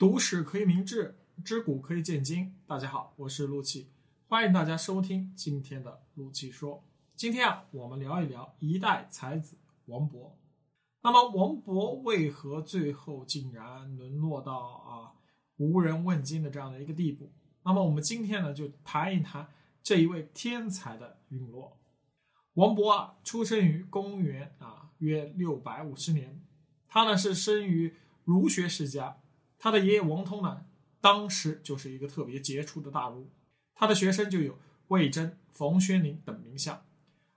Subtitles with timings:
[0.00, 1.14] 读史可以明志，
[1.44, 2.54] 知古可以鉴今。
[2.66, 3.90] 大家好，我是陆琪，
[4.28, 6.82] 欢迎大家收听今天的陆琪说。
[7.14, 10.30] 今天啊，我们聊一聊一代才子王勃。
[11.02, 15.12] 那么，王勃为何最后竟然沦落到啊
[15.58, 17.30] 无人问津的这样的一个地步？
[17.62, 19.46] 那么，我们今天呢，就谈一谈
[19.82, 21.78] 这一位天才的陨落。
[22.54, 26.42] 王勃啊，出生于公元啊约六百五十年，
[26.88, 27.94] 他呢是生于
[28.24, 29.18] 儒学世家。
[29.62, 30.64] 他的爷爷王通呢，
[31.02, 33.28] 当时就是一个特别杰出的大儒，
[33.74, 34.58] 他的学生就有
[34.88, 36.82] 魏征、冯轩林等名相，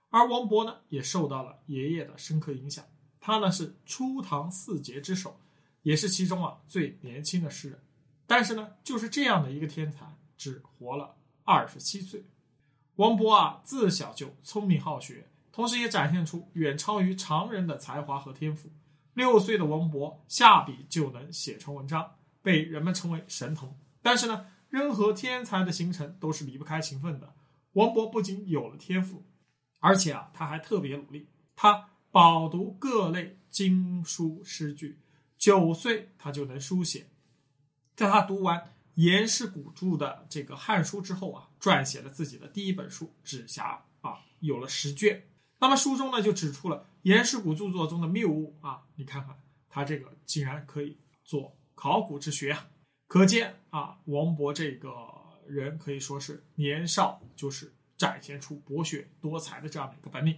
[0.08, 2.82] 而王勃呢，也受到了爷爷的深刻影响。
[3.20, 5.38] 他呢是初唐四杰之首，
[5.82, 7.78] 也是其中啊最年轻的诗人。
[8.26, 12.24] 但是呢，就是这样的一个天才，只活了二十七岁。
[12.96, 18.70] 王勃啊，自小就聪明好学，同时也展现出远超于常人的才华和天赋。
[19.14, 23.76] 六岁的王勃下笔就能写成文章，被人们称为神童。
[24.02, 27.34] 但是呢，任何天才的形成都是离不开勤奋的。
[27.72, 29.24] 王勃不仅有了天赋，
[29.80, 31.30] 而且啊，他还特别努力。
[31.56, 35.00] 他饱读各类经书诗句，
[35.38, 37.06] 九岁他就能书写。
[37.96, 43.78] 在他读完颜氏古著的这个《汉书》之后啊，撰写了自己的第一本书《纸匣》
[44.08, 45.26] 啊，有了十卷。
[45.58, 46.86] 那么书中呢，就指出了。
[47.02, 52.68] 颜氏古著作中的谬误啊，你看看他这个竟然可以做考古之学啊，
[53.06, 54.92] 可见啊，王勃这个
[55.46, 60.36] 人可以说是年少就是展现出博学多才的这样的一个本领。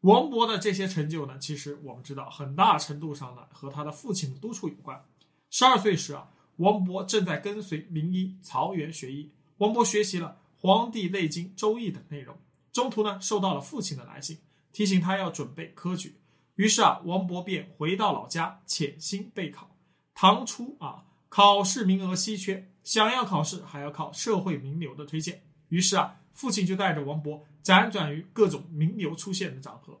[0.00, 5.04] 王勃的这些成就呢，其实我们知道很大程度上呢和他的父亲的督促有关。
[5.50, 12.36] 十二岁时啊，王勃正在跟随名医曹源学医，王勃学习了《黄帝内经》《周易》等内容，
[12.72, 14.38] 中途呢收到了父亲的来信。
[14.72, 16.16] 提醒他要准备科举，
[16.54, 19.71] 于是啊，王勃便回到老家潜心备考。
[20.14, 25.42] 唐初啊，考试名额稀缺，想要考试还要靠社会名流的推荐。
[25.68, 30.00] 于是啊，父亲就带着王勃辗转于各种名流出现的场合。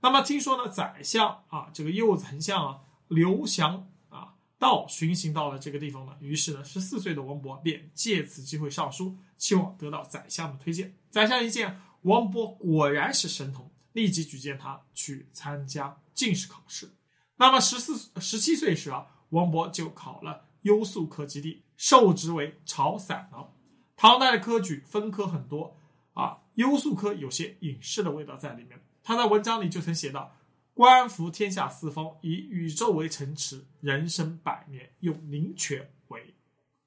[0.00, 6.12] 那么听说呢，宰相啊，这个右丞相啊，刘翔啊，到巡行到了这个地方呢。
[6.20, 10.94] 于是呢，十四岁的王勃便借此机会上书，期望得到宰相的推荐。
[11.10, 13.70] 宰相一见王勃果然是神童。
[13.94, 16.92] 立即举荐他去参加进士考试。
[17.38, 23.52] 那么十四、十七岁时啊，王勃就考了优素科及第，受职为朝散郎。
[23.96, 25.76] 唐代的科举分科很多
[26.14, 28.80] 啊，优素科有些隐士的味道在里面。
[29.02, 30.36] 他在文章里就曾写道
[30.74, 36.34] ：“观服天下四方，以宇宙为城池，人生百年，用灵泉为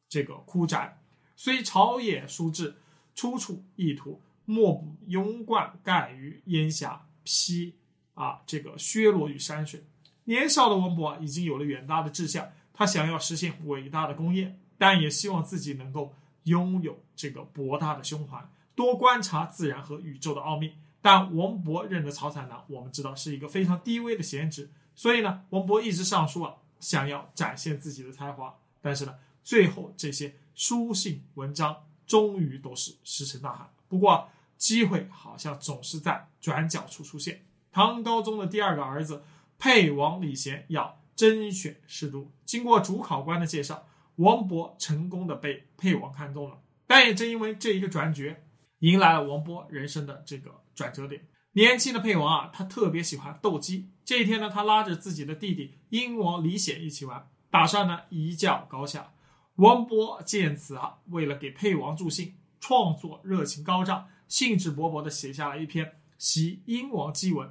[0.07, 1.01] 这个枯宅。
[1.35, 2.75] 虽朝野书志，
[3.15, 7.73] 出处意图。”莫不庸冠盖于烟霞，披
[8.15, 9.85] 啊这个削落于山水。
[10.31, 18.41] 年少的王勃已经有了远大的志向，他想要实现伟大的功业，但也希望自己能够拥有这个博大的胸怀，
[18.73, 20.71] 多观察自然和宇宙的奥秘。
[21.01, 28.55] 但王勃任的曹采囊，我们知道是一个非常低微的闲职，所以呢，王勃一直上书啊，想要展现自己的才华。
[28.81, 31.75] 但是呢，最后这些书信文章
[32.07, 33.69] 终于都是石沉大海。
[33.89, 37.43] 不过，机会好像总是在转角处出现。
[37.73, 39.23] 唐高宗的第二个儿子
[39.61, 46.59] 沛王李贤要甄选侍读，经过主考官的介绍，王勃成功的被沛王看中了。
[46.87, 48.35] 但也正因为这一个转角，
[48.79, 51.27] 迎来了王勃人生的这个转折点。
[51.51, 53.91] 年轻的沛王啊，他特别喜欢斗鸡。
[54.03, 59.13] 这一天呢，他拉着自己的弟弟英王李显一起玩，打算呢一较高下。
[59.57, 64.07] 王勃见此啊，为了给沛王助兴，创作热情高涨。
[64.27, 65.85] 兴致勃勃地写下了一篇
[66.17, 67.47] 《袭英王祭文》，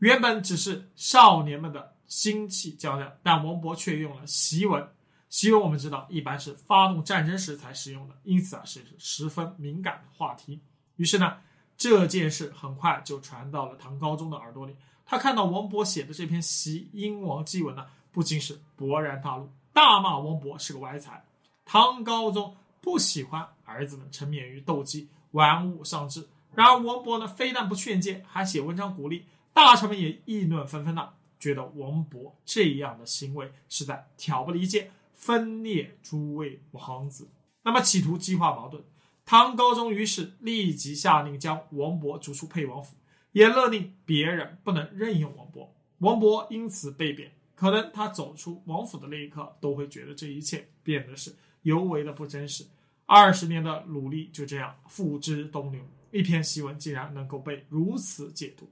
[0.00, 4.86] 原本只是少年们的心气较量，但王勃却用了檄文。
[5.30, 10.60] 檄文我们知道一般是发动战争时才使用的，因此啊是十分敏感的话题。
[10.96, 11.36] 于是呢，
[11.76, 14.74] 这件事很快就传到了唐高宗的耳朵里。
[15.06, 21.24] 他看到王勃写的这篇《檄英王祭文》呢，不仅是勃然大怒，大骂王勃是个歪才。
[21.64, 25.08] 唐高宗不喜欢儿子们沉湎于斗鸡。
[25.32, 26.28] 玩物丧志。
[26.56, 29.26] 然而王勃呢，非但不劝谏，还写文章鼓励。
[29.62, 37.28] 大臣们也议论纷纷呐，觉得王勃这样的行为是在挑拨离间，分裂诸位王子。
[37.62, 38.82] 那么企图激化矛盾。
[39.24, 42.96] 唐高宗于是立即下令将王勃逐出沛王府，
[43.32, 45.68] 也勒令别人不能任用王勃。
[45.98, 47.30] 王勃因此被贬。
[47.54, 52.64] 可能他走出王府的那一刻，都会觉得这一切变得是尤为的不真实。
[53.04, 58.66] 二十年的努力就这样付之东流，一篇檄文竟然能够被如此解读。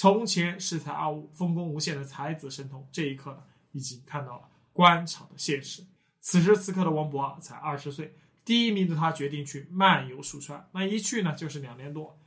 [0.00, 3.42] 从前恃才傲物、丰功无限的才子神童，这一刻呢，
[3.72, 5.84] 已经看到了官场的现实。
[6.22, 12.18] 此时此刻的王勃啊，才二十岁，第一名的他决定去漫游蜀川，那一去呢就是两年多。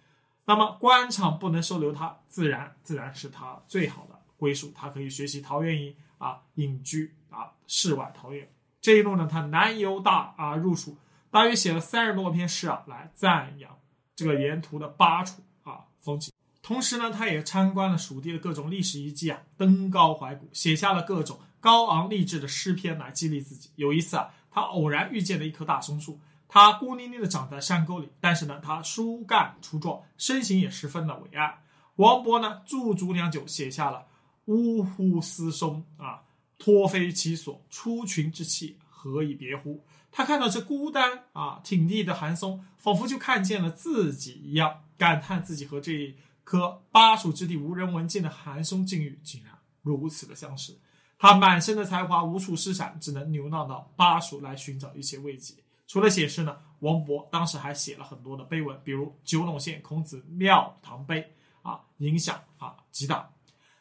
[0.45, 8.47] 那么官场不能收留他，自然自然是他最好的归属，他可以学习陶渊明啊，隐居啊世外桃源。
[8.81, 10.95] 这一路呢，他南游大啊入蜀，
[11.31, 13.79] 大约写了三十多篇诗啊，来赞扬
[14.15, 16.31] 这个沿途的巴楚啊风景。
[16.63, 23.69] 同时呢，他也参观了蜀地的各种历史遗迹啊，登高怀古，写下了各种高昂励志的诗篇来激励自己。
[23.75, 26.17] 有一次啊，他偶然遇见了一棵大松树，
[26.47, 31.53] 它孤零零的长在山沟里，但是呢，它树干粗壮，身形也十分的伟岸。
[31.97, 34.07] 王勃呢驻足良久，写下了
[34.45, 36.21] “呜呼思松啊”。
[36.57, 39.83] 托飞其所，出群之气，何以别乎？
[40.09, 50.77] 他看到这孤单啊挺立的寒松，仿佛就看见了自己一样，感叹自己和这可巴蜀之地无人闻见的寒松境遇竟然如此的相似。
[51.17, 55.55] 他满身的才华无处施展，只能流浪到巴蜀来寻找一些慰藉。
[55.87, 61.21] 除了写诗呢，王勃当时还写了很多的碑文，比如《九龙县孔子庙堂碑》，
[61.69, 63.29] 啊，影响啊极大。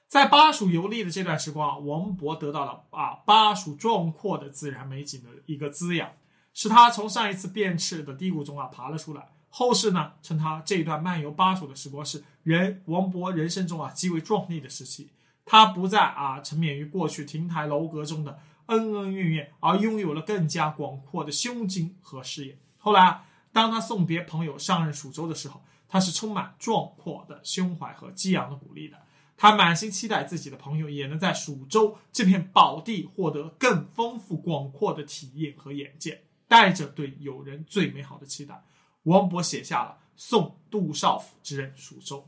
[0.06, 6.12] 在巴蜀游历的这段时光啊，王勃得到了啊巴蜀壮阔的自然美景的一个滋养，
[6.52, 9.32] 使他从上一次便赤的低谷中啊爬了出来。
[9.54, 15.10] 后世呢称他这一段漫游巴蜀的时光是人王勃人生中啊极为壮丽的时期。
[15.44, 22.56] 他不再啊沉湎于过去亭台楼阁中的恩恩怨怨，而拥有了更加广阔的胸襟和视野。
[22.78, 28.96] 后来啊，当他送别朋友上任蜀州的时候，他是充满壮阔的胸怀和激昂的鼓励的。
[29.36, 38.62] 他满心期待自己的朋友也能在蜀州这片宝地获得更丰富广阔的体验和眼界，带着对友人最美好的期待，
[39.04, 42.20] 王勃写下了《送杜少府之任蜀州》：“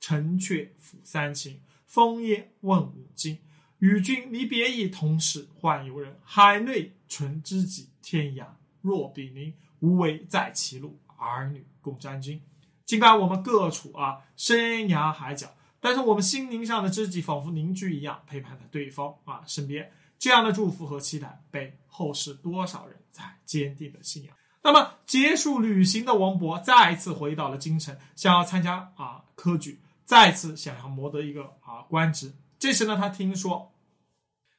[0.00, 3.38] 城阙辅三秦，风烟问五津。
[3.78, 6.18] 与君离别意，同是宦游人。
[6.22, 8.46] 海内存知己，天涯
[8.80, 9.54] 若比邻。
[9.80, 12.40] 无为在歧路，儿女共沾巾。”
[12.84, 15.54] 尽管我们各处啊生涯海角。
[15.82, 19.90] 但是我们心灵上的知己仿佛凝聚一样，陪伴在对方啊身边。
[20.18, 24.36] 这样的祝福和期待，被后世多少人在坚定的信仰。
[24.62, 32.34] 那么结束旅行的王勃，再次回到了京城，想要参加啊科举，再次想要谋得一个啊官职。
[32.58, 33.72] 这时呢，他听说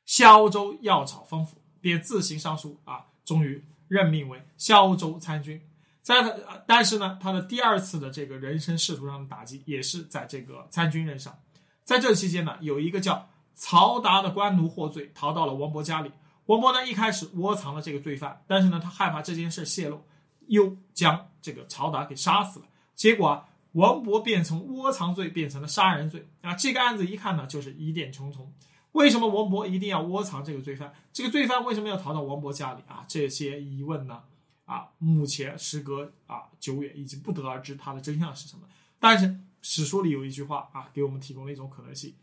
[0.06, 5.62] 萧州药草丰富，便自行上书啊，终于任命为萧州参军。
[6.02, 6.34] 在他，
[6.66, 11.38] 但是呢，他的第二次的这个人生仕途上的打击，也是在这个参军任上。
[11.84, 16.12] 在这期间呢，有一个叫曹达的官奴获罪，逃到了王勃家里。
[16.48, 20.04] 王勃呢，一开始窝藏了这个罪犯，但是呢，他害怕这件事泄露，
[20.48, 22.66] 又将这个曹达给杀死了。
[22.96, 26.54] 结果啊，王勃便从窝藏罪变成了杀人罪啊。
[26.56, 28.52] 这个案子一看呢，就是疑点重重。
[28.92, 30.94] 为什么王勃一定要窝藏这个罪犯？
[31.14, 33.06] 这个罪犯为什么要逃到王勃家里啊？
[33.08, 34.22] 这些疑问呢？
[34.66, 38.64] 啊，目前时隔啊久远，已经不得而知它的真相是什么。
[39.00, 42.14] 但是史书里有一句话啊，给我们提供了一种可能性：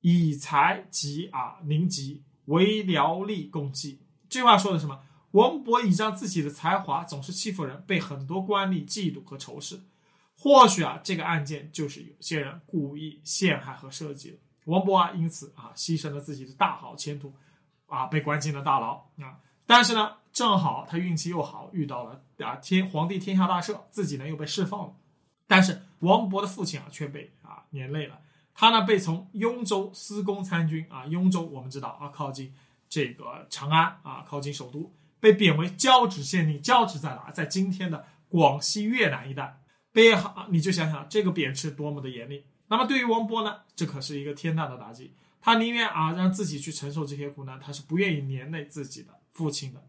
[0.00, 4.00] 以才及啊宁吉为辽吏共济。
[4.28, 5.00] 这句话说的什么？
[5.32, 9.80] 王勃倚仗自己的才华，总是欺负人，被很多官吏嫉妒和仇视。
[10.36, 14.38] 或许啊，这个案件就是有些人故意陷害和设计的。
[14.64, 17.32] 王勃啊，因此啊，牺牲了自己的大好前途，
[17.86, 19.38] 啊，被关进了大牢啊。
[19.66, 20.16] 但是呢？
[20.32, 24.94] 正好他运气又好，遇到了啊天皇帝天下大赦，自己呢又被释放了。
[25.48, 28.20] 但是王勃的父亲啊却被啊连累了，
[28.60, 32.52] 他呢被从雍州司功参军啊，雍州我们知道啊靠近
[32.90, 36.60] 这个长安啊，靠近首都，被贬为交趾县令。
[36.60, 37.30] 交趾在哪？
[37.30, 39.62] 在今天的广西越南一带。
[39.92, 42.44] 被啊你就想想这个贬斥多么的严厉。
[42.68, 45.14] 那么对于王勃呢，这可是一个天大的打击。
[45.40, 49.82] 他宁愿啊让自己去承受这些苦难，他是不愿意连累自己的父亲的。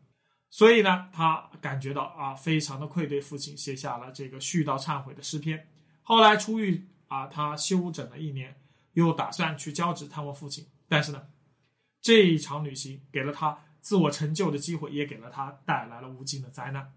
[0.50, 5.68] 所以呢，他感觉到啊，非常的愧对父亲，写下了这个絮叨忏悔的诗篇。
[6.04, 8.56] 后来出狱啊，他休整了一年，
[8.94, 10.68] 又打算去交趾探望父亲。
[10.88, 11.24] 但是呢，
[12.02, 16.94] 这一场旅行给了他自我成就的机会，也给了他带来了无尽的灾难。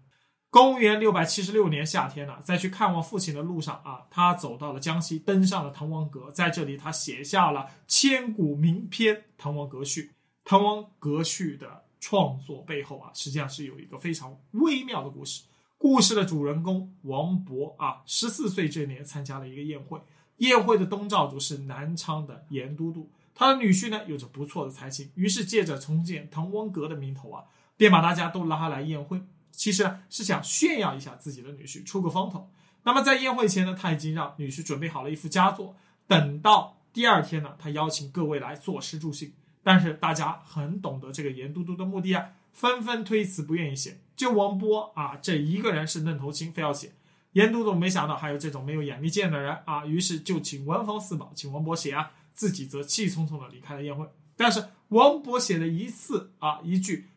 [0.49, 10.01] 公元六百七十六年夏天呢，在去看望父亲的路上啊，他走到了江西，登上了滕王阁，在这里他写下了千古名篇《滕王阁序》。
[10.43, 11.83] 《滕王阁序》的。
[12.01, 15.43] 创作背后啊，实际上是有一个非常微妙的故事。
[15.75, 19.99] 故事的主人公王勃啊，十四岁这年参加了一个宴会，
[20.37, 27.45] 宴会的东道主是南昌的严都督，他的女婿呢有着不错的才情，于是借着重建滕王阁的名头啊，
[27.77, 32.49] 便把大家都拉来宴会，其实是想炫耀一下自己的女婿，出个风头。
[32.83, 35.75] 那么在宴会前呢，他已经让女婿准备好了一副佳作，
[36.07, 39.33] 等到第二天呢，他邀请各位来作诗助兴。
[39.63, 43.97] 但是大家很懂得这个严都督的目的啊，纷纷推辞，不愿意写。
[44.15, 46.91] 就王波啊，这一个人是愣头青，非要写。
[47.35, 54.07] 严都督没想到还有这种没有眼力见的人啊，于是就请文房四宝，请王勃写啊，自己则气冲冲的离开了宴会。
[54.37, 57.07] 但是王勃写的一次啊，一句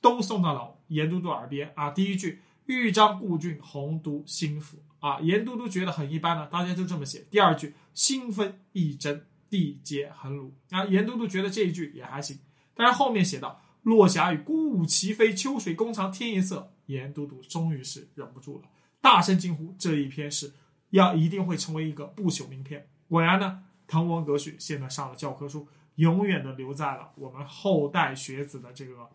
[0.00, 1.90] 都送到了严都督耳边啊。
[1.90, 7.24] 第一句“豫章故郡，洪都新府”啊，严都督觉得很一般呢，大家就这么写。
[7.30, 12.40] 第二句“新分益贞，地接衡庐”啊，严都督觉得这一句也还行。
[12.74, 18.64] 但是后面写到“落霞与孤鹜齐飞，秋水共长天一色”，严都督终于是忍不住了。
[19.00, 20.52] 大声惊呼：“这一篇是
[20.90, 25.66] 要一定会成为一个不朽名篇。”果然呢，《滕王阁序》现在上了教科书，
[25.96, 29.10] 永远的留在了我们后代学子的这个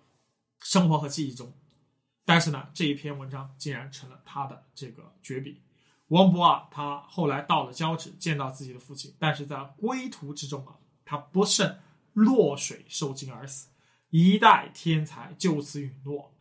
[0.62, 1.54] 生活和记忆中。
[2.26, 5.62] 但是呢，这一篇文章竟然成了他的这个绝笔。
[6.08, 10.76] 王勃啊，他后来到了交趾，见到自己的父亲，但是在归途之中啊，
[11.06, 11.80] 他不慎
[12.14, 13.70] 落水受惊而死，
[14.10, 16.34] 一代天才就此陨落，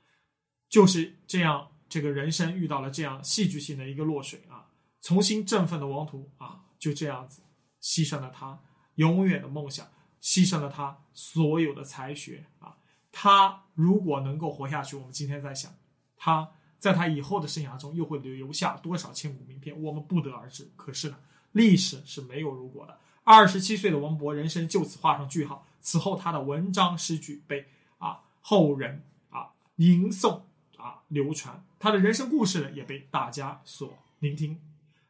[0.68, 1.70] 就是这样。
[1.88, 4.67] 这个人生遇到了这样戏剧性的一个落水啊，
[5.00, 7.43] 重新振奋的王图啊，就这样子
[7.81, 8.59] 牺牲了他
[8.97, 9.87] 永远的梦想，
[10.21, 12.76] 牺牲了他所有的才学啊。
[13.12, 15.73] 他如果能够活下去，我们今天在想，
[16.17, 16.50] 他
[16.81, 20.69] 在他以后的生涯中又会留下多少千古名篇，我们不得而知。
[20.75, 21.19] 可是呢，
[21.53, 22.99] 历史是没有如果的。
[23.23, 25.64] 二十七岁的王勃，人生就此画上句号。
[25.81, 30.41] 此后，他的文章诗句被啊后人啊吟诵。
[30.76, 34.59] 啊，流传他的人生故事呢，也被大家所聆听。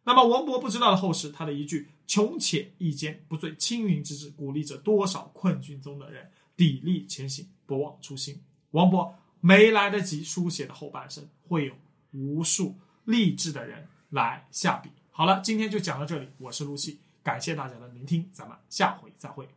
[0.02, 8.42] 那么王勃不知道的后世，他的一句“穷且益坚，不坠青云之志”，鼓励着多少困境中的人砥砺前行，不忘初心。
[8.72, 9.08] 王勃
[9.40, 11.74] 没来得及书写的后半生，会有
[12.10, 14.90] 无数励志的人来下笔。
[15.12, 19.48] 好了，今天就讲到这里，我是陆西，感谢大家的聆听，咱们下回再会。